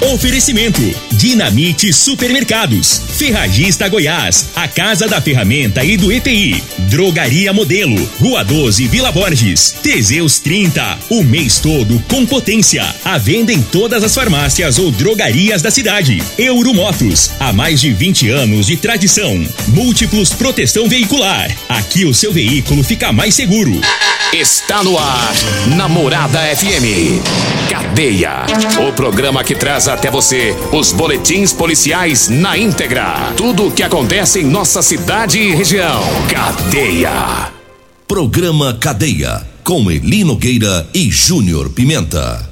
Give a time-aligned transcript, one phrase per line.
[0.00, 0.80] Oferecimento:
[1.12, 8.86] Dinamite Supermercados, Ferragista Goiás, a Casa da Ferramenta e do EPI, Drogaria Modelo, Rua 12,
[8.86, 12.84] Vila Borges, Teseus 30, o mês todo com potência.
[13.04, 16.22] A venda em todas as farmácias ou drogarias da cidade.
[16.38, 19.44] Euromotos, há mais de 20 anos de tradição.
[19.66, 21.50] Múltiplos proteção veicular.
[21.68, 23.80] Aqui o seu veículo fica mais seguro.
[24.32, 25.34] Está no ar,
[25.74, 27.20] Namorada FM.
[27.70, 28.44] Cadeia.
[28.86, 33.32] O programa que traz até você os boletins policiais na íntegra.
[33.36, 36.02] Tudo o que acontece em nossa cidade e região.
[36.28, 37.50] Cadeia.
[38.06, 39.46] Programa Cadeia.
[39.64, 42.48] Com Eli Nogueira e Júnior Pimenta.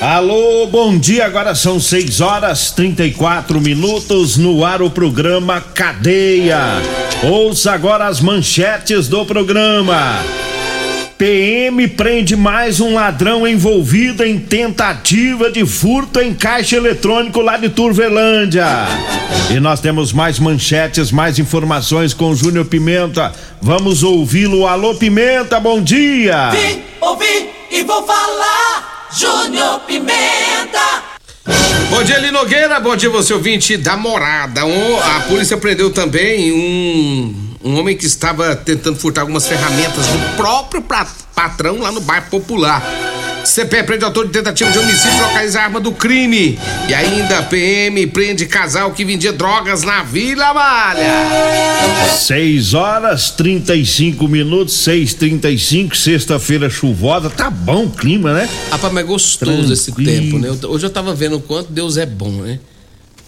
[0.00, 1.26] Alô, bom dia.
[1.26, 6.80] Agora são 6 horas 34 minutos no ar o programa Cadeia.
[7.22, 10.24] Ouça agora as manchetes do programa.
[11.20, 17.68] PM prende mais um ladrão envolvido em tentativa de furto em caixa eletrônico lá de
[17.68, 18.66] Turvelândia.
[19.50, 23.34] E nós temos mais manchetes, mais informações com o Júnior Pimenta.
[23.60, 24.66] Vamos ouvi-lo.
[24.66, 26.52] Alô, Pimenta, bom dia.
[26.52, 29.10] Vim, ouvi e vou falar.
[29.14, 31.02] Júnior Pimenta.
[31.90, 32.80] Bom dia, Nogueira.
[32.80, 34.62] Bom dia, você ouvinte da morada.
[34.62, 40.82] A polícia prendeu também um, um homem que estava tentando furtar algumas ferramentas do próprio
[40.82, 42.82] pra, patrão lá no bairro Popular.
[43.44, 46.58] CPE prende autor de tentativa de homicídio e localiza a arma do crime.
[46.88, 51.10] E ainda PM prende casal que vendia drogas na Vila Malha.
[52.18, 57.30] 6 horas 35 minutos, 6:35, sexta-feira chuvosa.
[57.30, 58.48] Tá bom o clima, né?
[58.70, 60.10] Rapaz, mas é gostoso esse Tranquilo.
[60.10, 60.68] tempo, né?
[60.68, 62.60] Hoje eu tava vendo o quanto Deus é bom, né?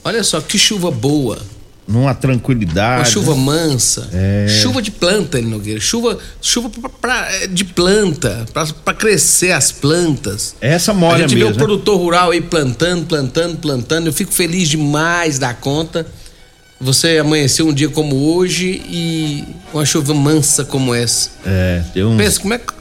[0.05, 1.39] Olha só, que chuva boa.
[1.87, 3.01] Numa tranquilidade.
[3.01, 4.09] Uma chuva mansa.
[4.13, 4.47] É.
[4.63, 5.81] Chuva de planta, Nogueira.
[5.81, 10.55] Chuva, chuva pra, pra- é, de planta, pra, pra crescer as plantas.
[10.61, 11.51] Essa A molha gente vê mesmo.
[11.51, 11.59] o né?
[11.59, 14.07] produtor rural aí plantando, plantando, plantando.
[14.07, 16.07] Eu fico feliz demais da conta.
[16.81, 21.31] Você amanheceu um dia como hoje e uma chuva mansa como essa.
[21.45, 22.73] É, tem uns- Pensa, como é que.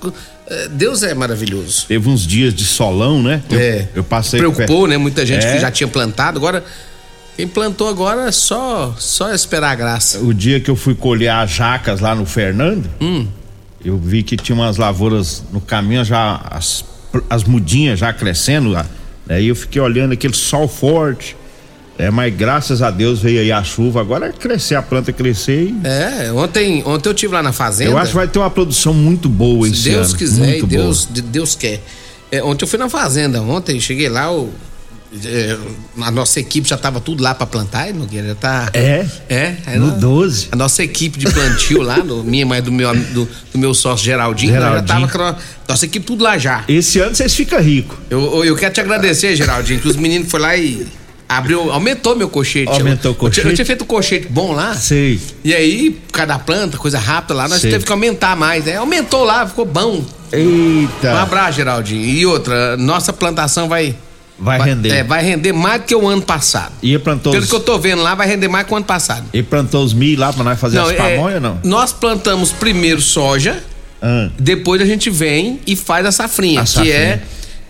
[0.47, 1.85] é, Deus é maravilhoso.
[1.87, 3.43] teve uns dias de solão, né?
[3.49, 3.89] Eu, é.
[3.95, 4.97] eu passei Preocupou, né?
[4.97, 5.53] Muita gente É.
[5.53, 6.37] que já tinha plantado.
[6.39, 6.63] Agora,
[7.41, 10.19] quem plantou agora é só, só esperar a graça.
[10.19, 13.25] O dia que eu fui colher as jacas lá no Fernando, Hum.
[13.83, 16.85] eu vi que tinha umas lavouras no caminho já as,
[17.27, 18.77] as mudinhas já crescendo.
[19.27, 21.35] Aí eu fiquei olhando aquele sol forte.
[21.97, 24.01] É, mas graças a Deus veio aí a chuva.
[24.01, 25.63] Agora é crescer a planta crescer.
[25.69, 27.89] E É, ontem, ontem eu tive lá na fazenda.
[27.91, 30.17] eu acho que vai ter uma produção muito boa Se esse Deus ano.
[30.17, 31.81] quiser muito e Deus, de- Deus quer.
[32.31, 34.51] É, ontem eu fui na fazenda, ontem cheguei lá, o,
[35.25, 35.57] é,
[36.01, 38.69] a nossa equipe já tava tudo lá pra plantar, e Nogueira já tá.
[38.73, 39.05] É?
[39.29, 40.47] É, é No na- 12.
[40.51, 44.05] A nossa equipe de plantio lá, no, minha, mas do meu, do, do meu sócio
[44.05, 44.87] Geraldinho, já Geraldinho.
[44.87, 45.35] tava com a
[45.67, 46.63] nossa equipe tudo lá já.
[46.67, 47.97] Esse ano vocês ficam ricos.
[48.09, 50.85] Eu, eu, eu quero te agradecer, Geraldinho, que os meninos foram lá e
[51.27, 52.69] abriu, aumentou meu colchete.
[52.69, 53.55] Aumentou o Eu tinha- Eu, colchete?
[53.55, 54.75] tinha feito um colchete bom lá.
[54.75, 55.19] Sei.
[55.43, 57.71] E aí, por causa da planta, coisa rápida lá, nós Sei.
[57.71, 58.77] teve que aumentar mais, né?
[58.77, 60.03] Aumentou lá, ficou bom.
[60.33, 61.21] Um Eita.
[61.21, 62.03] abraço, Geraldinho.
[62.05, 63.93] E outra, nossa plantação vai.
[64.39, 64.89] Vai render.
[64.91, 66.73] É, vai render mais do que o ano passado.
[66.81, 68.85] E plantou Pelo os, que eu tô vendo lá, vai render mais que o ano
[68.85, 69.25] passado.
[69.33, 71.59] e plantou os milho lá pra nós fazer as é, pamonhas não?
[71.63, 73.63] Nós plantamos primeiro soja,
[74.01, 76.95] Ah, depois a gente vem e faz a safrinha, A que safrinha.
[76.95, 77.21] é.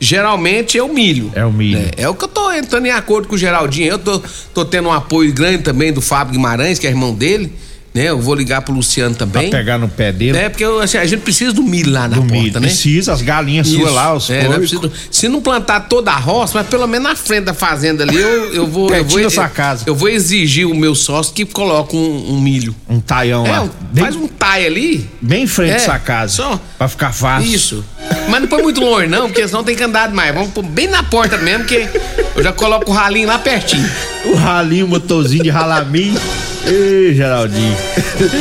[0.04, 1.32] Geralmente é o milho.
[1.36, 1.78] É o milho.
[1.78, 3.88] É, é o que eu tô entrando em acordo com o Geraldinho.
[3.88, 4.20] Eu tô,
[4.52, 7.54] tô tendo um apoio grande também do Fábio Guimarães, que é irmão dele.
[7.94, 8.06] Né?
[8.10, 9.50] Eu vou ligar pro Luciano pra também.
[9.50, 10.38] pegar no pé dele.
[10.38, 12.54] É, porque eu, assim, a gente precisa do milho lá na do porta, milho.
[12.62, 12.68] né?
[12.68, 13.78] Precisa, as galinhas Isso.
[13.80, 14.52] suas lá, os É, porcos.
[14.52, 17.54] não precisa do- se não plantar toda a roça, mas pelo menos na frente da
[17.54, 18.90] fazenda ali, eu, eu vou.
[18.96, 19.84] eu vou sua casa.
[19.86, 22.74] Eu vou exigir o meu sócio que coloque um, um milho.
[22.88, 23.70] Um taião É, lá.
[23.92, 25.10] bem, faz um tai ali.
[25.22, 26.34] bem em frente É, da sua casa.
[26.34, 26.60] só.
[26.78, 27.54] Pra ficar fácil.
[27.54, 27.86] Isso.
[28.30, 30.34] Mas não põe muito longe, não, porque senão tem que andar demais.
[30.34, 31.88] Vamos pôr bem na porta mesmo, que
[32.36, 33.88] eu já coloco o ralinho lá pertinho.
[34.26, 36.20] O ralinho, o motorzinho de ralaminho.
[36.66, 37.76] Ê, Geraldinho.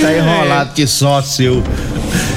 [0.00, 1.62] tá enrolado que só seu.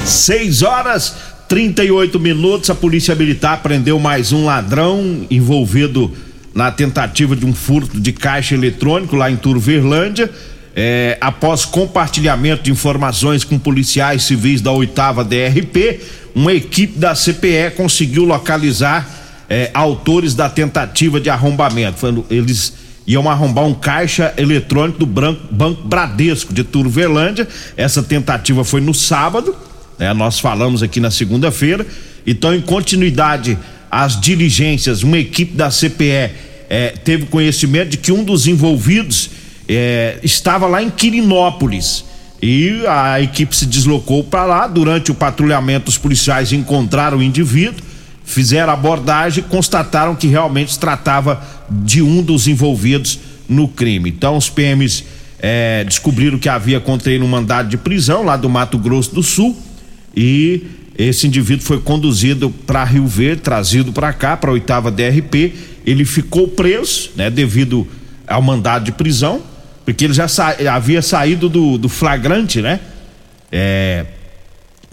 [0.04, 1.14] 6 horas
[1.48, 2.70] 38 minutos.
[2.70, 6.12] A Polícia Militar prendeu mais um ladrão envolvido
[6.54, 10.30] na tentativa de um furto de caixa eletrônico lá em Turverlândia.
[10.76, 14.92] É, após compartilhamento de informações com policiais civis da 8
[15.28, 16.00] DRP,
[16.34, 19.08] uma equipe da CPE conseguiu localizar
[19.48, 22.26] é, autores da tentativa de arrombamento.
[22.28, 22.72] Eles
[23.06, 27.46] iam arrombar um caixa eletrônico do Banco Bradesco de Turvelândia.
[27.76, 29.54] Essa tentativa foi no sábado,
[29.98, 30.12] né?
[30.12, 31.86] Nós falamos aqui na segunda-feira.
[32.26, 33.58] Então, em continuidade
[33.90, 36.30] às diligências, uma equipe da CPE
[36.70, 39.30] eh, teve conhecimento de que um dos envolvidos
[39.68, 42.04] eh, estava lá em Quirinópolis.
[42.42, 44.66] E a equipe se deslocou para lá.
[44.66, 47.82] Durante o patrulhamento, os policiais encontraram o indivíduo,
[48.24, 53.18] fizeram abordagem e constataram que realmente se tratava de um dos envolvidos
[53.48, 54.10] no crime.
[54.10, 55.04] Então, os PMs
[55.38, 59.22] é, descobriram que havia contra ele um mandado de prisão lá do Mato Grosso do
[59.22, 59.56] Sul
[60.16, 60.64] e
[60.96, 65.52] esse indivíduo foi conduzido para Rio Verde, trazido para cá, para a oitava DRP.
[65.84, 67.86] Ele ficou preso, né, devido
[68.26, 69.42] ao mandado de prisão,
[69.84, 72.80] porque ele já sa havia saído do, do flagrante, né?
[73.50, 74.06] É,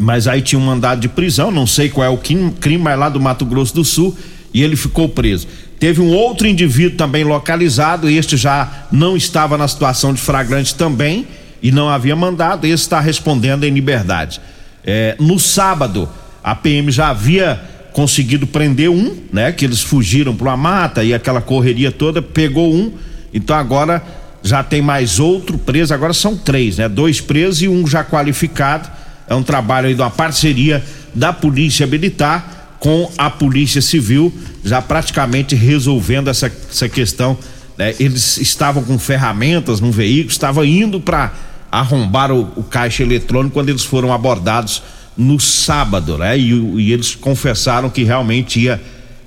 [0.01, 3.07] mas aí tinha um mandado de prisão, não sei qual é o crime, mas lá
[3.07, 4.17] do Mato Grosso do Sul,
[4.53, 5.47] e ele ficou preso.
[5.79, 11.27] Teve um outro indivíduo também localizado, este já não estava na situação de flagrante também,
[11.61, 14.41] e não havia mandado, esse está respondendo em liberdade.
[14.83, 16.09] É, no sábado,
[16.43, 17.61] a PM já havia
[17.93, 19.51] conseguido prender um, né?
[19.51, 22.91] Que eles fugiram para uma mata e aquela correria toda, pegou um.
[23.33, 24.01] Então agora
[24.41, 26.89] já tem mais outro preso, agora são três, né?
[26.89, 28.89] Dois presos e um já qualificado.
[29.31, 30.83] É um trabalho aí de uma parceria
[31.15, 37.37] da Polícia Militar com a Polícia Civil, já praticamente resolvendo essa, essa questão.
[37.77, 37.95] Né?
[37.97, 41.33] Eles estavam com ferramentas no veículo, estavam indo para
[41.71, 44.83] arrombar o, o, caixa eletrônico quando eles foram abordados
[45.15, 46.37] no sábado, né?
[46.37, 48.81] E, e eles confessaram que realmente ia,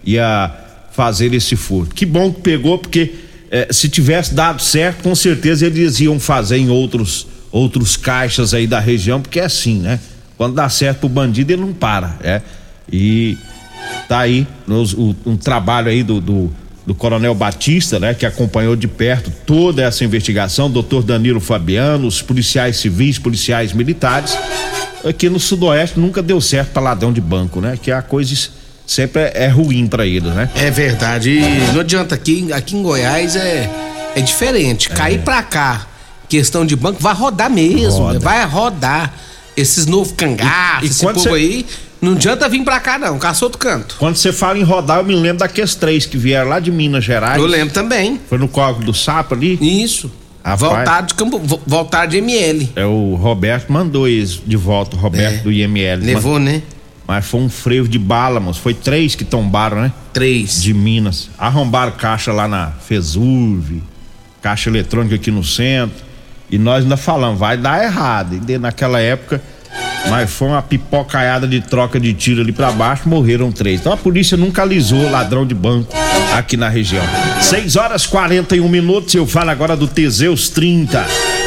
[0.05, 0.55] ia
[0.93, 1.95] fazer esse furto.
[1.95, 3.15] Que bom que pegou, porque
[3.51, 8.67] eh, se tivesse dado certo, com certeza eles iam fazer em outros outros caixas aí
[8.67, 10.01] da região, porque é assim, né?
[10.37, 12.43] Quando dá certo pro bandido, ele não para, é.
[12.93, 13.39] E
[14.09, 16.53] tá aí nos, o, um trabalho aí do, do
[16.87, 22.21] do Coronel Batista, né, que acompanhou de perto toda essa investigação, doutor Danilo Fabiano, os
[22.21, 24.37] policiais civis, policiais militares.
[25.03, 27.79] Aqui no Sudoeste nunca deu certo para ladrão de banco, né?
[27.81, 28.35] Que a coisa
[28.87, 30.51] sempre é, é ruim para eles, né?
[30.55, 31.31] É verdade.
[31.31, 33.71] E não adianta aqui, aqui em Goiás é
[34.15, 34.91] é diferente.
[34.91, 34.95] É.
[34.95, 35.87] Cair para cá,
[36.29, 38.19] questão de banco vai rodar mesmo, Roda.
[38.19, 39.15] vai rodar.
[39.57, 41.29] Esses novos cangaços, esse povo cê...
[41.29, 41.67] aí
[42.05, 43.97] não adianta vir pra cá, não, caça outro canto.
[43.99, 47.05] Quando você fala em rodar, eu me lembro daqueles três que vieram lá de Minas
[47.05, 47.41] Gerais.
[47.41, 48.21] Eu lembro também.
[48.29, 49.59] Foi no Córrego do Sapo ali?
[49.83, 50.11] Isso.
[50.45, 52.71] Rapaz, voltar de campo, voltar de ML.
[52.77, 55.39] É o Roberto mandou eles de volta, o Roberto é.
[55.39, 56.05] do IML.
[56.05, 56.63] Levou, mas, né?
[57.07, 58.61] Mas foi um freio de bala, moço.
[58.61, 59.93] Foi três que tombaram, né?
[60.13, 60.63] Três.
[60.63, 61.31] De Minas.
[61.39, 63.83] Arrombaram caixa lá na Fesurve,
[64.43, 66.05] caixa eletrônica aqui no centro.
[66.55, 68.41] E nós ainda falamos, vai dar errado.
[68.49, 69.43] E naquela época
[70.09, 73.81] mas foi uma pipocaiada de troca de tiro ali para baixo, morreram três.
[73.81, 75.95] Então a polícia nunca alisou ladrão de banco
[76.35, 77.03] aqui na região.
[77.41, 81.05] 6 horas 41 minutos, eu falo agora do Teseus 30.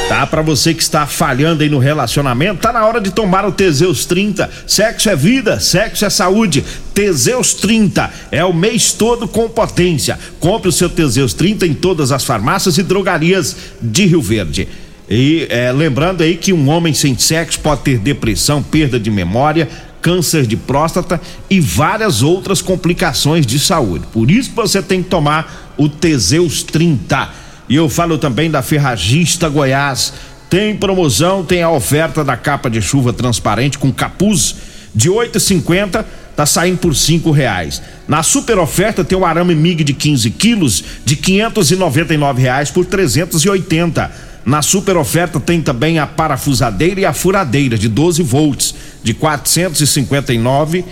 [0.10, 0.26] Tá?
[0.26, 4.06] Para você que está falhando aí no relacionamento, tá na hora de tomar o Teseus
[4.06, 4.50] 30.
[4.66, 6.64] Sexo é vida, sexo é saúde.
[6.94, 10.18] Teseus 30 é o mês todo com potência.
[10.40, 14.68] Compre o seu Teseus 30 em todas as farmácias e drogarias de Rio Verde.
[15.10, 19.70] E é, lembrando aí que um homem sem sexo pode ter depressão, perda de memória,
[20.02, 21.20] câncer de próstata
[21.50, 24.06] e várias outras complicações de saúde.
[24.12, 27.30] Por isso você tem que tomar o Teseus 30.
[27.70, 30.14] E eu falo também da Ferragista Goiás.
[30.50, 34.56] Tem promoção, tem a oferta da capa de chuva transparente com capuz
[34.94, 36.06] de 8,50
[36.38, 37.82] tá saindo por cinco reais.
[38.08, 44.27] Na super oferta tem o arame MIG de 15 quilos de 599 reais por 380
[44.48, 48.74] na super oferta tem também a parafusadeira e a furadeira de 12 volts
[49.04, 50.86] de 459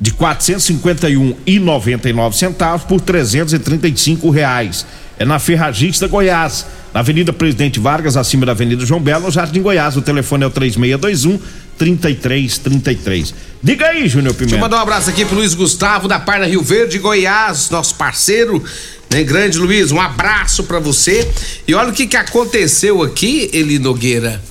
[0.00, 4.86] de 451 e 99 centavos por 335 reais.
[5.18, 9.60] É na Ferragista Goiás, na Avenida Presidente Vargas, acima da Avenida João Belo, no Jardim
[9.60, 9.94] Goiás.
[9.94, 11.38] O telefone é o 3621
[11.76, 13.34] 3333.
[13.62, 14.46] Diga aí, Júnior Pimenta.
[14.46, 17.94] Deixa eu mandar um abraço aqui pro Luiz Gustavo da Parna Rio Verde, Goiás, nosso
[17.94, 18.64] parceiro
[19.12, 19.22] né?
[19.22, 21.30] Grande Luiz, um abraço para você.
[21.68, 24.42] E olha o que que aconteceu aqui, Eli Nogueira,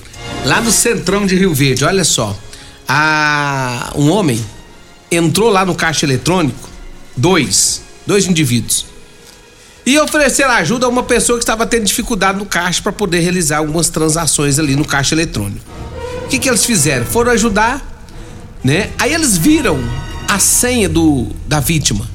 [0.44, 2.38] lá no centrão de Rio Verde, olha só.
[2.88, 4.42] A, um homem
[5.10, 6.68] entrou lá no caixa eletrônico,
[7.16, 8.86] dois, dois indivíduos.
[9.84, 13.58] E ofereceram ajuda a uma pessoa que estava tendo dificuldade no caixa para poder realizar
[13.58, 15.64] algumas transações ali no caixa eletrônico.
[16.24, 17.04] O que que eles fizeram?
[17.04, 18.06] Foram ajudar,
[18.62, 18.90] né?
[18.96, 19.78] Aí eles viram
[20.28, 22.11] a senha do da vítima.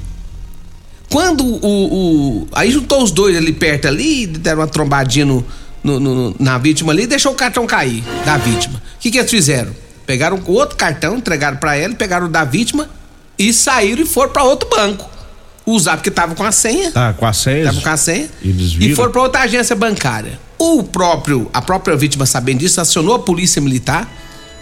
[1.09, 5.45] Quando o, o, Aí juntou os dois ali perto ali, deram uma trombadinha no,
[5.83, 8.81] no, no, na vítima ali e deixou o cartão cair da vítima.
[8.95, 9.71] O que, que eles fizeram?
[10.05, 12.89] Pegaram o outro cartão, entregaram para ela, pegaram o da vítima
[13.37, 15.09] e saíram e foram para outro banco.
[15.65, 16.91] Usar porque tava com a senha.
[16.91, 17.65] Tá, com a senha.
[17.65, 18.29] Tava com a senha.
[18.41, 20.39] E, e foram para outra agência bancária.
[20.57, 24.09] O próprio, a própria vítima sabendo disso, acionou a polícia militar,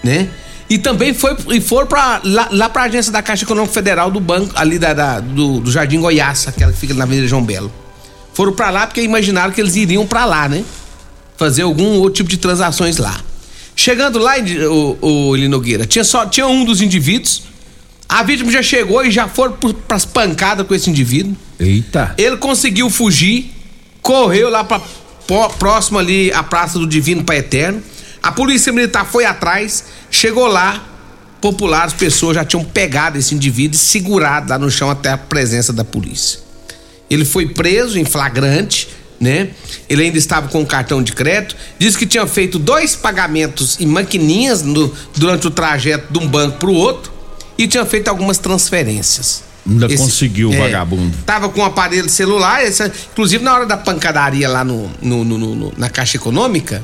[0.04, 0.30] né?
[0.70, 4.10] E também foi e foram para lá, lá para a agência da Caixa Econômica Federal
[4.10, 7.44] do banco ali da, da do, do, Jardim Goiás, aquela que fica na Avenida João
[7.44, 7.72] Belo.
[8.34, 10.64] Foram para lá porque imaginaram que eles iriam para lá, né?
[11.38, 13.22] Fazer algum outro tipo de transações lá.
[13.76, 14.34] Chegando lá,
[14.70, 14.98] o,
[15.30, 17.44] o Eli Nogueira, tinha só tinha um dos indivíduos.
[18.08, 19.54] A vítima já chegou e já foram
[19.88, 21.36] para as pancadas com esse indivíduo.
[21.60, 22.14] Eita.
[22.18, 23.52] Ele conseguiu fugir,
[24.02, 24.82] correu lá para
[25.60, 27.82] próximo ali à Praça do Divino Pai Eterno.
[28.26, 30.84] A polícia militar foi atrás, chegou lá,
[31.40, 35.72] populares, pessoas já tinham pegado esse indivíduo e segurado lá no chão até a presença
[35.72, 36.40] da polícia.
[37.08, 38.90] Ele foi preso em flagrante,
[39.20, 39.50] né?
[39.88, 43.86] Ele ainda estava com um cartão de crédito, disse que tinha feito dois pagamentos em
[43.86, 47.14] maquininhas no, durante o trajeto de um banco para o outro
[47.60, 49.44] e tinha feito algumas transferências.
[49.70, 51.16] Ainda esse, conseguiu o é, vagabundo.
[51.28, 55.38] Tava com um aparelho celular, essa, inclusive na hora da pancadaria lá no, no, no,
[55.38, 56.84] no, na Caixa Econômica,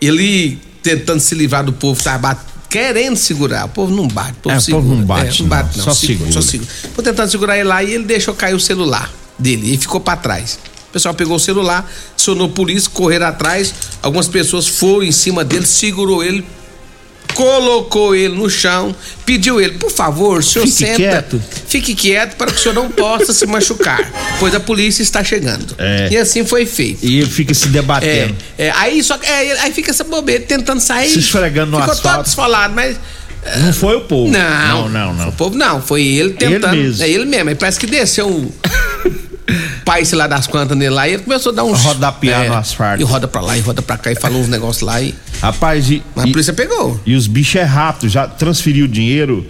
[0.00, 2.38] ele tentando se livrar do povo, tava
[2.68, 3.66] querendo segurar.
[3.66, 4.32] O povo não bate.
[4.32, 4.80] O povo, é, segura.
[4.80, 5.38] O povo não bate.
[5.38, 5.84] É, não bate, não.
[5.84, 6.32] Só segura.
[6.32, 6.70] Só segura.
[6.94, 10.16] Tô tentando segurar ele lá e ele deixou cair o celular dele e ficou para
[10.16, 10.58] trás.
[10.88, 13.74] O pessoal pegou o celular, acionou a polícia, correram atrás.
[14.02, 16.44] Algumas pessoas foram em cima dele, segurou ele,
[17.38, 18.92] colocou ele no chão,
[19.24, 21.42] pediu ele, por favor, o senhor fique senta, quieto.
[21.68, 25.72] fique quieto para que o senhor não possa se machucar, pois a polícia está chegando.
[25.78, 26.08] É.
[26.10, 26.98] E assim foi feito.
[27.06, 28.34] E ele fica se debatendo.
[28.58, 31.10] É, é aí só é, aí fica essa bobeira, tentando sair.
[31.10, 32.16] Se esfregando no ficou asfalto.
[32.16, 32.96] todo desfalado, mas
[33.60, 34.32] não foi o povo.
[34.32, 35.14] Não, não, não.
[35.14, 35.28] não.
[35.28, 36.74] o povo não, foi ele tentando.
[36.74, 37.04] Ele mesmo.
[37.04, 37.50] É ele mesmo.
[37.50, 38.50] Ele parece que desceu um.
[39.84, 41.80] pai, sei lá das quantas nele lá, e ele começou a dar uns.
[41.82, 43.00] Rodapiar é, no asfalto.
[43.00, 45.14] E roda pra lá, e roda pra cá, e falou uns negócios lá e.
[45.40, 46.02] Rapaz, e.
[46.14, 47.00] Mas a polícia pegou.
[47.06, 49.46] E os bichos é rápido, já transferiu o dinheiro.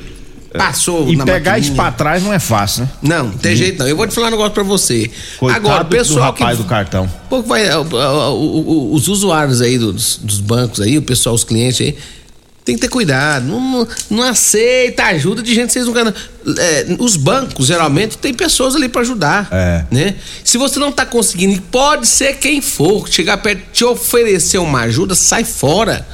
[0.56, 1.58] Passou E pegar maquininha.
[1.58, 2.90] isso pra trás não é fácil, né?
[3.02, 3.86] Não, não tem jeito não.
[3.86, 5.10] Eu vou te falar um negócio pra você.
[5.38, 6.32] Coitado Agora, o pessoal.
[6.32, 7.10] Do rapaz que, do cartão.
[7.28, 7.64] Pouco vai,
[8.90, 11.96] os usuários aí dos, dos bancos aí, o pessoal, os clientes aí
[12.68, 13.46] tem que ter cuidado.
[13.46, 16.12] Não, não, não aceita ajuda de gente que vocês não ganham.
[16.58, 19.48] É, os bancos, geralmente, tem pessoas ali para ajudar.
[19.50, 19.84] É.
[19.90, 20.16] Né?
[20.44, 25.14] Se você não tá conseguindo, pode ser quem for, chegar perto te oferecer uma ajuda,
[25.14, 26.06] sai fora.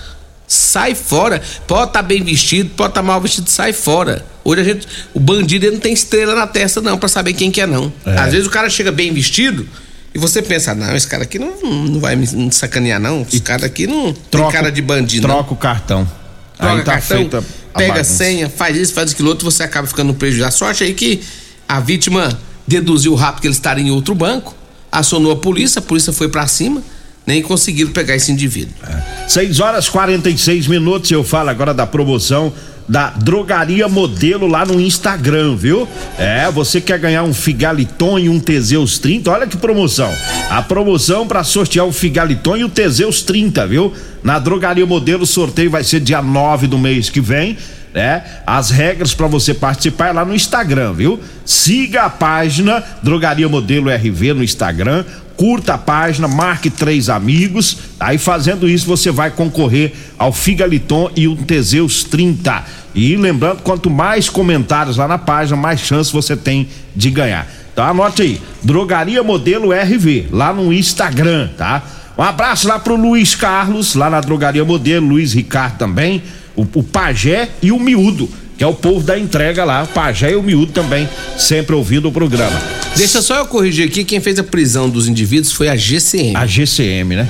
[0.46, 1.42] Sai fora.
[1.66, 4.24] Pode estar tá bem vestido, pode estar tá mal vestido, sai fora.
[4.44, 4.86] Hoje a gente.
[5.12, 7.92] O bandido não tem estrela na testa, não, para saber quem que é, não.
[8.06, 8.16] É.
[8.16, 9.68] Às vezes o cara chega bem vestido.
[10.14, 13.22] E você pensa, não, esse cara aqui não, não vai me sacanear, não.
[13.22, 15.26] Esse cara aqui não troca, tem cara de bandido.
[15.26, 15.52] Troca não.
[15.52, 16.23] o cartão
[16.56, 17.44] troca tá cartão,
[17.74, 20.46] pega senha, faz isso, faz aquilo outro, você acaba ficando no prejuízo.
[20.46, 21.22] A sorte aí que
[21.68, 24.54] a vítima deduziu rápido que ele estaria em outro banco,
[24.90, 26.82] acionou a polícia, a polícia foi para cima,
[27.26, 28.74] nem conseguiram pegar esse indivíduo.
[28.86, 29.28] É.
[29.28, 32.52] 6 horas 46 minutos, eu falo agora da promoção
[32.88, 35.88] da Drogaria Modelo lá no Instagram, viu?
[36.18, 39.30] É, você quer ganhar um Figaliton e um Teseus 30?
[39.30, 40.12] Olha que promoção.
[40.50, 43.92] A promoção para sortear o Figaliton e o Teseus 30, viu?
[44.22, 47.56] Na Drogaria Modelo, o sorteio vai ser dia 9 do mês que vem.
[47.94, 48.22] né?
[48.46, 51.20] As regras para você participar é lá no Instagram, viu?
[51.44, 55.04] Siga a página Drogaria Modelo RV no Instagram,
[55.44, 57.76] curta a página, marque três amigos.
[58.00, 62.64] Aí fazendo isso você vai concorrer ao Figaliton e o Teseus 30.
[62.94, 67.46] E lembrando, quanto mais comentários lá na página, mais chance você tem de ganhar.
[67.70, 71.82] Então anote aí, Drogaria Modelo RV, lá no Instagram, tá?
[72.16, 76.22] Um abraço lá pro Luiz Carlos, lá na Drogaria Modelo, Luiz Ricardo também,
[76.56, 80.32] o, o Pajé e o Miúdo que é o povo da entrega lá, o Pajé
[80.32, 82.60] e o Miúdo também, sempre ouvindo o programa.
[82.96, 86.36] Deixa só eu corrigir aqui, quem fez a prisão dos indivíduos foi a GCM.
[86.36, 87.28] A GCM, né?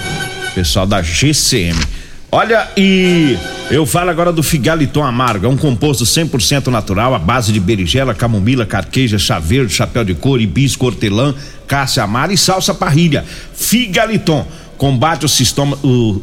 [0.55, 1.79] Pessoal da GCM.
[2.31, 3.39] Olha, e
[3.71, 8.13] eu falo agora do Figaliton Amargo, é um composto 100% natural, à base de berigela,
[8.13, 11.33] camomila, carqueja, chá verde, chapéu de couro, hibisco, hortelã,
[11.67, 13.25] cássia amara e salsa parrilha.
[13.55, 14.45] Figaliton
[14.77, 15.41] combate os,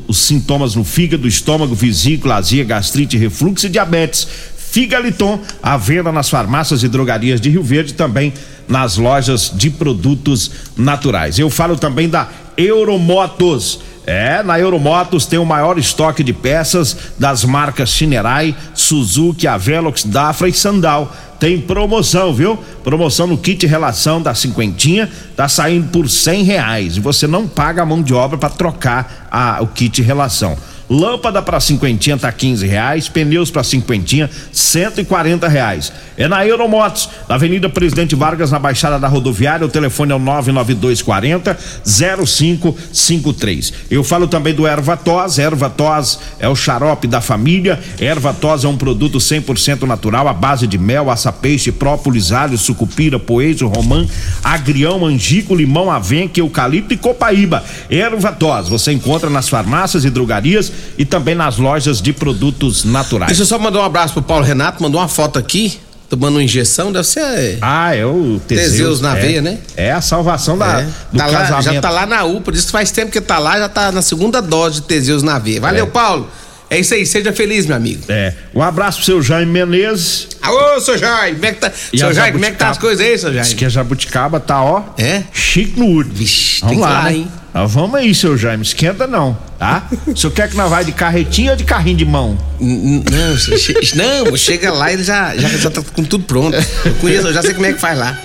[0.07, 4.27] os sintomas no fígado, estômago, vesícula, azia, gastrite, refluxo e diabetes
[4.71, 8.33] Figaliton, à venda nas farmácias e drogarias de Rio Verde, também
[8.69, 11.37] nas lojas de produtos naturais.
[11.37, 13.81] Eu falo também da Euromotos.
[14.07, 20.47] É, na Euromotos tem o maior estoque de peças das marcas Shinerai, Suzuki, Avelox, Dafra
[20.47, 21.13] e Sandal.
[21.37, 22.57] Tem promoção, viu?
[22.81, 27.81] Promoção no kit relação da cinquentinha, tá saindo por cem reais e você não paga
[27.81, 30.57] a mão de obra para trocar a, o kit relação.
[30.91, 35.93] Lâmpada para cinquentinha tá 15 reais, pneus para cinquentinha 140 reais.
[36.17, 39.65] É na Euromotos, na Avenida Presidente Vargas, na Baixada da Rodoviária.
[39.65, 43.73] O telefone é o 99240 0553.
[43.89, 45.39] Eu falo também do Ervatos.
[45.39, 47.79] Ervatos é o xarope da família.
[47.97, 53.65] Ervatos é um produto 100% natural, à base de mel, açapeixe, própolis, alho, sucupira, poejo,
[53.67, 54.05] romã,
[54.43, 57.63] agrião, angico, limão, avenca, eucalipto e copaíba.
[57.89, 63.27] Ervatos, você encontra nas farmácias e drogarias e também nas lojas de produtos naturais.
[63.27, 65.79] Deixa eu só mandar um abraço pro Paulo Renato, mandou uma foto aqui
[66.11, 67.57] tomando uma injeção, deve ser.
[67.61, 69.59] Ah, é o Teseus, Teseus na é, veia, né?
[69.77, 70.83] É a salvação da, é.
[70.83, 71.51] do tá casamento.
[71.51, 73.93] Lá, já tá lá na UPA, diz que faz tempo que tá lá, já tá
[73.93, 75.61] na segunda dose de Teseus na veia.
[75.61, 75.89] Valeu, é.
[75.89, 76.29] Paulo.
[76.69, 78.03] É isso aí, seja feliz, meu amigo.
[78.07, 78.33] É.
[78.55, 80.29] Um abraço pro seu Jaime Menezes.
[80.41, 81.71] Alô, seu Jaime, como é que tá?
[81.91, 83.55] E seu Jaime, como é que tá as coisas aí, seu Diz Jaime?
[83.55, 84.83] que a Jabuticaba tá, ó.
[84.97, 85.23] É?
[85.33, 86.15] Chique no último.
[86.15, 87.13] Vixe, vamos tem que lá, ir lá, né?
[87.13, 87.31] hein?
[87.53, 88.63] Ah, vamos aí, seu Jaime.
[88.63, 89.85] Esquenta não, tá?
[90.07, 92.37] o senhor quer que nós vai de carretinha ou de carrinho de mão?
[92.59, 96.55] Não, che- não, chega lá e ele já, já, já tá com tudo pronto.
[96.85, 98.17] Eu conheço, eu já sei como é que faz lá.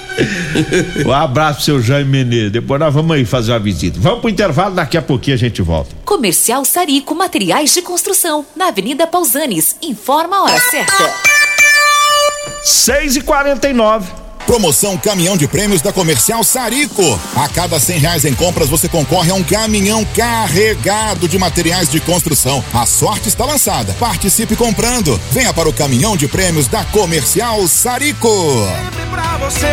[1.04, 2.52] Um abraço seu Jaime Menezes.
[2.52, 3.98] Depois nós vamos aí fazer uma visita.
[4.00, 5.90] Vamos pro intervalo, daqui a pouquinho a gente volta.
[6.04, 9.74] Comercial Sarico Materiais de Construção, na Avenida Pausanes.
[9.82, 11.12] Informa a hora certa.
[12.62, 17.02] 6 e 49 Promoção Caminhão de Prêmios da Comercial Sarico.
[17.34, 21.98] A cada cem reais em compras você concorre a um caminhão carregado de materiais de
[22.00, 22.64] construção.
[22.72, 23.92] A sorte está lançada.
[23.94, 25.20] Participe comprando.
[25.32, 28.28] Venha para o Caminhão de Prêmios da Comercial Sarico.
[29.10, 29.66] pra você,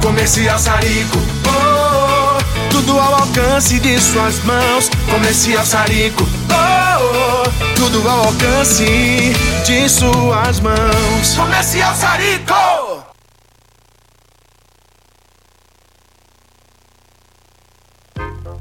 [0.00, 1.18] Comercial Sarico.
[1.46, 4.90] Oh, oh, tudo ao alcance de suas mãos.
[5.10, 6.22] Comercial Sarico.
[6.22, 9.34] Oh, oh, tudo ao alcance
[9.66, 11.34] de suas mãos.
[11.36, 12.83] Comercial Sarico.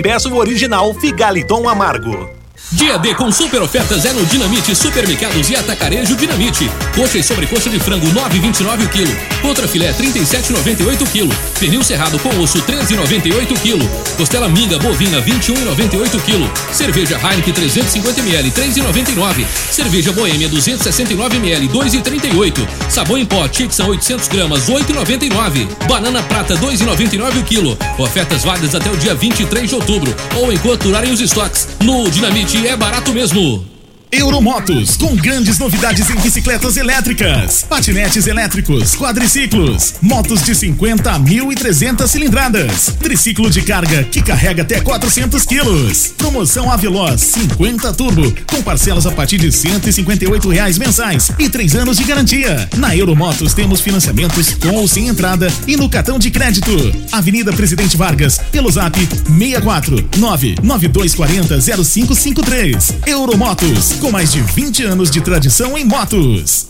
[0.00, 2.39] e peça o original Figaliton Amargo.
[2.72, 6.70] Dia D com super ofertas é no Dinamite Supermercados e Atacarejo Dinamite.
[6.94, 9.16] Coxa e sobrecoxa de frango 9,29 o quilo.
[9.42, 11.34] Contra filé 37,98 o quilo.
[11.58, 13.90] Pernil cerrado com osso 13,98 o quilo.
[14.16, 16.52] Costela minga bovina 21,98 o quilo.
[16.70, 19.44] Cerveja Heineken 350 ml 3,99.
[19.72, 22.68] Cerveja Boêmia 269 ml 2,38.
[22.88, 25.66] Sabão em pó Tixan 800 gramas 8,99.
[25.88, 27.76] Banana prata 2,99 o quilo.
[27.98, 31.66] Ofertas válidas até o dia 23 de outubro ou enquanto durarem os estoques.
[31.80, 33.64] No Dinamite é barato mesmo.
[34.12, 42.08] Euromotos, com grandes novidades em bicicletas elétricas, patinetes elétricos, quadriciclos, motos de 50 a 1.300
[42.08, 46.12] cilindradas, triciclo de carga que carrega até 400 quilos.
[46.18, 51.96] Promoção Aveloz 50 Turbo, com parcelas a partir de 158 reais mensais e três anos
[51.96, 52.68] de garantia.
[52.78, 56.72] Na Euromotos temos financiamentos com ou sem entrada e no cartão de crédito.
[57.12, 62.94] Avenida Presidente Vargas, pelo zap 64 99240 0553.
[63.06, 66.69] Euromotos, com mais de 20 anos de tradição em motos.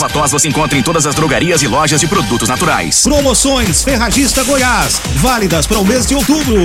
[0.01, 3.03] Ervatós você encontra em todas as drogarias e lojas de produtos naturais.
[3.03, 6.55] Promoções Ferragista Goiás, válidas para o mês de outubro.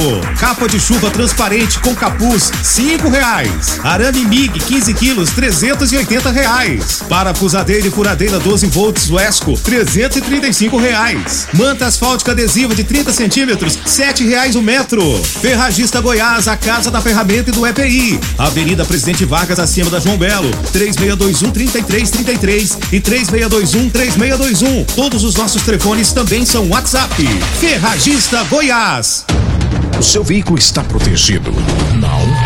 [0.40, 3.78] Capa de chuva transparente com capuz, cinco reais.
[3.84, 7.02] Arame Mig, 15 quilos, 380 reais.
[7.10, 11.46] Parafusadeira e furadeira 12 volts Wesco, 335 reais.
[11.52, 15.02] Manta asfáltica adesiva de 30 centímetros, sete reais o metro.
[15.42, 18.18] Ferragista Goiás, a casa da ferramenta e do EPI.
[18.38, 24.84] Avenida Presidente Vargas, acima da João Belo, 3621 3333 e 3621 3621.
[24.94, 27.14] Todos os nossos telefones também são WhatsApp.
[27.60, 29.24] Ferragista Goiás.
[29.98, 31.50] O seu veículo está protegido?
[31.94, 32.45] Não?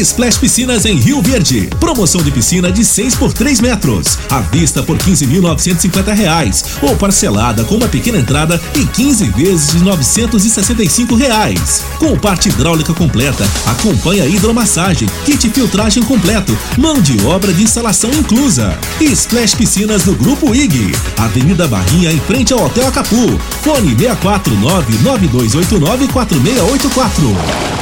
[0.00, 1.68] Splash Piscinas em Rio Verde.
[1.78, 4.18] Promoção de piscina de 6 por 3 metros.
[4.30, 6.64] À vista por 15.950 reais.
[6.82, 11.84] Ou parcelada com uma pequena entrada e 15 vezes de 965 reais.
[11.98, 18.78] Com parte hidráulica completa, acompanha hidromassagem, kit filtragem completo, mão de obra de instalação inclusa.
[19.00, 20.92] Splash Piscinas do Grupo IG.
[21.18, 23.38] Avenida Barrinha em frente ao Hotel Acapu.
[23.62, 27.81] Fone 649 9289 4684.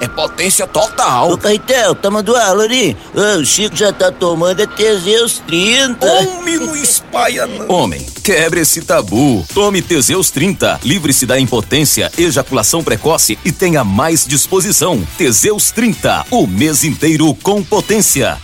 [0.00, 1.32] É potência total.
[1.32, 2.96] Ô, Caetel, toma do aula ali.
[3.14, 6.06] O Chico já tá tomando é Teseus 30.
[6.06, 7.68] Homem, não espalha não.
[7.68, 9.44] Homem, quebre esse tabu.
[9.52, 10.80] Tome Teseus 30.
[10.84, 15.06] Livre-se da impotência, ejaculação precoce e tenha mais disposição.
[15.16, 16.26] Teseus 30.
[16.30, 18.38] O mês inteiro com potência.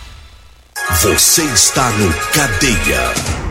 [1.01, 3.44] Você está no Cadeia.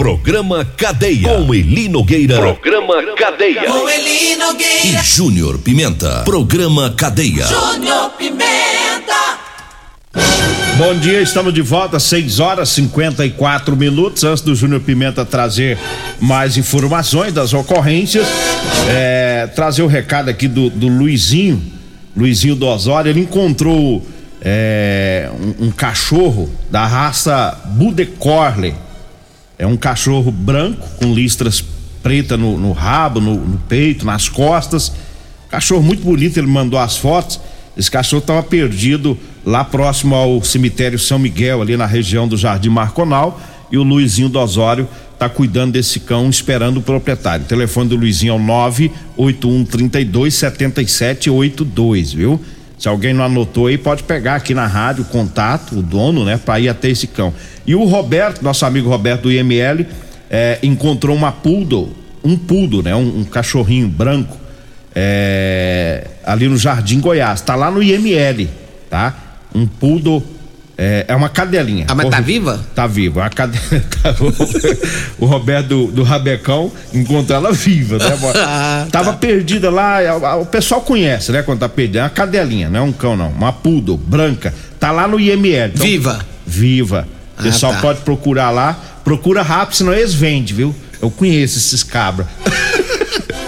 [0.00, 1.28] Programa Cadeia.
[1.28, 2.36] Com Eli Nogueira.
[2.36, 3.64] Programa Cadeia.
[3.64, 5.02] Com Eli E Nogueira.
[5.02, 6.22] Júnior Pimenta.
[6.24, 7.44] Programa Cadeia.
[7.46, 9.38] Júnior Pimenta.
[10.78, 14.24] Bom dia, estamos de volta, 6 horas 54 minutos.
[14.24, 15.76] Antes do Júnior Pimenta trazer
[16.18, 18.26] mais informações das ocorrências,
[18.88, 21.62] é, trazer o recado aqui do, do Luizinho,
[22.16, 23.10] Luizinho do Osório.
[23.10, 24.02] Ele encontrou
[24.40, 25.28] é,
[25.60, 28.74] um, um cachorro da raça Bude Corley.
[29.60, 31.62] É um cachorro branco com listras
[32.02, 34.90] pretas no, no rabo, no, no peito, nas costas.
[35.50, 37.38] Cachorro muito bonito, ele mandou as fotos.
[37.76, 42.70] Esse cachorro estava perdido lá próximo ao cemitério São Miguel, ali na região do Jardim
[42.70, 43.38] Marconal.
[43.70, 47.44] E o Luizinho do Osório está cuidando desse cão, esperando o proprietário.
[47.44, 52.40] O telefone do Luizinho é o 98132 7782, viu?
[52.80, 56.40] Se alguém não anotou aí, pode pegar aqui na rádio o contato, o dono, né,
[56.42, 57.30] para ir até esse cão.
[57.66, 59.84] E o Roberto, nosso amigo Roberto do IML,
[60.30, 64.34] eh, encontrou uma poodle, um poodle, né, um, um cachorrinho branco,
[64.94, 67.42] eh, ali no Jardim Goiás.
[67.42, 68.48] Tá lá no IML,
[68.88, 69.14] tá?
[69.54, 70.24] Um poodle.
[70.82, 71.84] É, é uma cadelinha.
[71.88, 72.58] Ah, mas tá viva?
[72.74, 73.22] Tá viva.
[73.26, 73.60] A cade...
[74.02, 74.14] tá-
[75.18, 78.06] o Roberto do, do Rabecão encontrou ela viva, né?
[78.36, 81.42] Ah, Tava perdida lá, a- o pessoal conhece, né?
[81.42, 81.98] Quando tá perdida.
[81.98, 83.28] É uma cadelinha, não é um cão, não.
[83.28, 84.54] Uma poodle, branca.
[84.78, 85.70] Tá lá no IML.
[85.74, 86.18] Então- Viva?
[86.46, 87.06] Viva.
[87.36, 87.80] O Ah, pessoal tá.
[87.82, 88.72] pode procurar lá.
[89.04, 90.74] Procura rápido, senão eles vendem, viu?
[91.02, 92.26] Eu conheço esses cabras.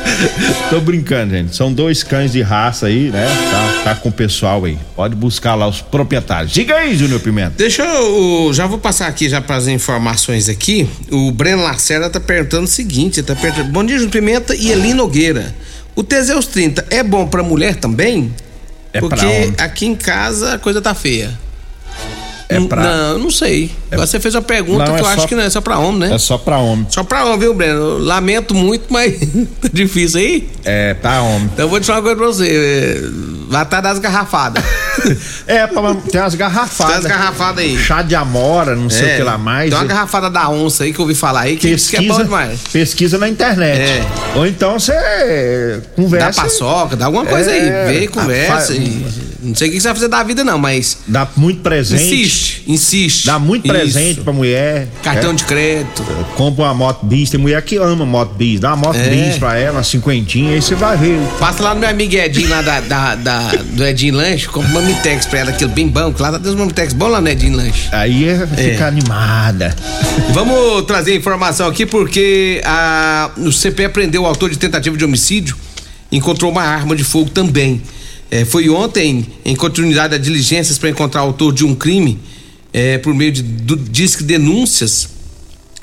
[0.71, 1.55] Tô brincando, gente.
[1.55, 3.27] São dois cães de raça aí, né?
[3.51, 4.79] Tá, tá com o pessoal aí.
[4.95, 6.53] Pode buscar lá os proprietários.
[6.53, 7.55] Diga aí, Júnior Pimenta.
[7.57, 8.53] Deixa eu.
[8.53, 10.89] Já vou passar aqui já para as informações aqui.
[11.11, 14.95] O Breno Lacerda tá perguntando o seguinte: tá perguntando, Bom dia, Júnior Pimenta e Eli
[14.95, 15.55] Nogueira.
[15.95, 18.33] O Teseus 30 é bom pra mulher também?
[18.93, 19.55] É pra Porque homem.
[19.59, 21.39] aqui em casa a coisa tá feia.
[22.49, 23.71] É pra- Não, não sei.
[23.91, 25.61] Agora você fez uma pergunta Não, que é eu só- acho que não é só
[25.61, 26.15] pra homem, né?
[26.15, 26.87] É só pra homem.
[26.91, 27.99] Só pra homem, viu, Breno?
[27.99, 29.15] Lamento muito, mas
[29.61, 30.49] tá difícil aí.
[30.65, 31.49] É, pra homem.
[31.53, 32.49] Então eu vou te falar uma coisa pra você.
[32.49, 34.63] é, Vai estar das garrafadas.
[35.47, 35.79] É, tem
[36.21, 36.77] umas garrafadas.
[36.93, 37.77] Tem umas garrafadas aí.
[37.79, 39.71] Chá de amora, não sei É, o que lá mais.
[39.71, 42.01] Tem uma garrafada da onça aí que eu ouvi falar aí que diz que é
[42.01, 42.61] bom pesquisa, demais.
[42.73, 43.81] pesquisa na internet.
[43.81, 44.05] É.
[44.37, 46.37] Ou então você conversa.
[46.43, 48.01] Dá paçoca, dá alguma coisa É, aí.
[48.01, 48.69] Vê, conversa.
[48.69, 49.05] fa- e-
[49.43, 50.99] não sei o que você vai fazer da vida, não, mas.
[51.07, 52.03] Dá muito presente.
[52.03, 53.27] Insiste, insiste.
[53.27, 53.73] Dá muito Isso.
[53.75, 54.89] presente pra mulher.
[55.03, 55.35] Cartão É.
[55.35, 56.03] de crédito.
[56.37, 58.61] Compra uma moto bis, tem mulher que ama moto bis.
[58.61, 59.09] Dá uma moto É.
[59.09, 61.19] bis pra ela, uma cinquentinha, aí você vai ver.
[61.39, 64.83] Passa lá no meu amigo Edinho, lá da, da- da- do Edinho Lanche, compra uma
[64.83, 67.29] Mitex pra ela, aquilo bem bom, que lá tá dando uma Mitex bom lá no
[67.29, 67.89] Edinho Lanche.
[67.93, 69.75] Aí é, fica animada.
[70.33, 75.57] Vamos trazer informação aqui porque a, o CP prendeu o autor de tentativa de homicídio,
[76.11, 77.83] encontrou uma arma de fogo também.
[78.33, 82.19] É, foi ontem, em continuidade a diligências para encontrar o autor de um crime,
[82.73, 85.07] é, por meio de do, disque denúncias.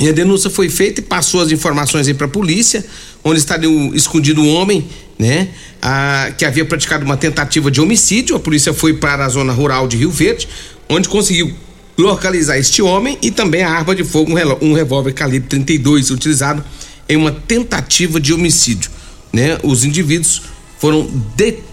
[0.01, 2.83] E a denúncia foi feita e passou as informações aí para a polícia,
[3.23, 4.83] onde estaria escondido um homem,
[5.19, 8.35] né, a- que havia praticado uma tentativa de homicídio.
[8.35, 10.47] A polícia foi para a zona rural de Rio Verde,
[10.89, 11.53] onde conseguiu
[11.95, 16.65] localizar este homem e também a arma de fogo, um um revólver calibre 32 utilizado
[17.07, 18.89] em uma tentativa de homicídio,
[19.31, 19.59] né?
[19.61, 20.41] Os indivíduos
[20.79, 21.68] foram detidos.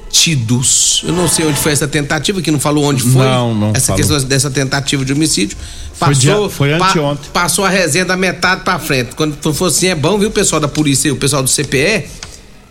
[1.04, 3.24] Eu não sei onde foi essa tentativa, que não falou onde foi.
[3.24, 3.96] Não, não Essa falou.
[3.98, 5.56] questão dessa tentativa de homicídio.
[5.94, 7.30] Foi Passou, dia- foi pa- anteontem.
[7.32, 9.14] passou a resenha da metade pra frente.
[9.14, 12.04] Quando for assim, é bom, viu, o pessoal da polícia e o pessoal do CPE?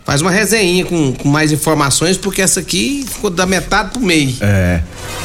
[0.06, 4.36] Faz uma resenha com, com mais informações, porque essa aqui ficou da metade pro meio.
[4.42, 4.82] É.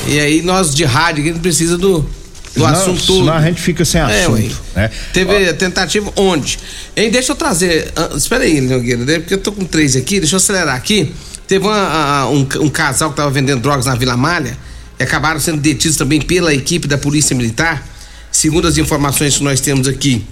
[0.07, 2.09] E aí nós de rádio, a gente precisa do, do
[2.55, 3.19] Senão- assunto todo.
[3.21, 4.83] senão a gente fica sem É, assunto, ué.
[4.83, 4.91] né?
[5.13, 6.59] Teve tentativa onde?
[6.97, 7.93] Hein, deixa eu trazer.
[7.95, 11.13] ah, espera aí, Nogueira, né, porque eu tô com três aqui, deixa eu acelerar aqui.
[11.51, 14.57] Teve uma- um, um casal que tava vendendo drogas na Vila Malha
[14.97, 17.85] e acabaram sendo detidos também pela equipe da Polícia Militar.
[18.31, 20.25] Segundo as informações que nós temos aqui,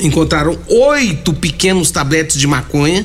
[0.00, 3.04] encontraram oito pequenos tabletes de maconha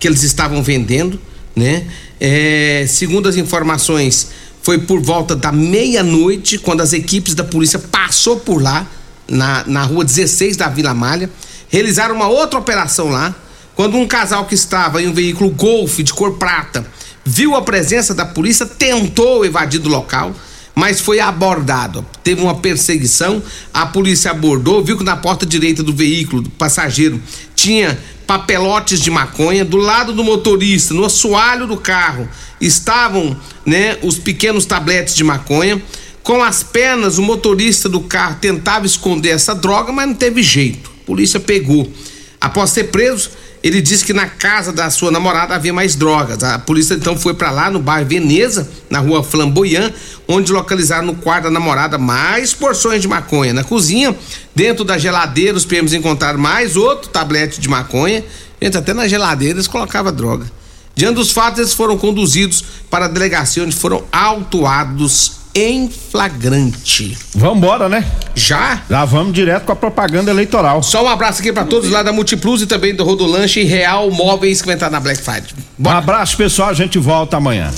[0.00, 1.20] que eles estavam vendendo,
[1.54, 1.86] né?
[2.18, 8.40] É, segundo as informações, foi por volta da meia-noite quando as equipes da polícia passou
[8.40, 8.84] por lá
[9.28, 11.30] na, na rua 16 da Vila Malha,
[11.68, 13.32] realizaram uma outra operação lá,
[13.80, 16.86] quando um casal que estava em um veículo Golf de cor prata
[17.24, 20.34] viu a presença da polícia, tentou evadir do local,
[20.74, 22.04] mas foi abordado.
[22.22, 27.22] Teve uma perseguição, a polícia abordou, viu que na porta direita do veículo, do passageiro,
[27.54, 32.28] tinha papelotes de maconha, do lado do motorista, no assoalho do carro,
[32.60, 35.80] estavam, né, os pequenos tabletes de maconha.
[36.22, 40.90] Com as pernas, o motorista do carro tentava esconder essa droga, mas não teve jeito.
[41.02, 41.90] A polícia pegou.
[42.38, 43.30] Após ser preso,
[43.62, 46.42] ele disse que na casa da sua namorada havia mais drogas.
[46.42, 49.92] A polícia então foi para lá no bairro Veneza, na rua Flamboyant,
[50.26, 53.52] onde localizaram no quarto da namorada mais porções de maconha.
[53.52, 54.16] Na cozinha,
[54.54, 58.24] dentro da geladeira, os PMs encontraram mais outro tablete de maconha.
[58.60, 60.50] Gente, até na geladeira eles colocavam droga.
[60.94, 67.16] Diante dos fatos, eles foram conduzidos para a delegacia onde foram autuados em flagrante.
[67.34, 68.04] Vambora, né?
[68.34, 68.82] Já?
[68.88, 70.82] Já vamos direto com a propaganda eleitoral.
[70.82, 74.10] Só um abraço aqui para todos lá da Multiplus e também do Rodolanche e Real
[74.10, 75.50] Móveis que vai entrar na Black Friday.
[75.78, 76.68] Um abraço, pessoal.
[76.68, 77.70] A gente volta amanhã.